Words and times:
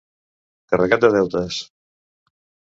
Carregat 0.73 1.05
de 1.05 1.13
deutes. 1.17 1.61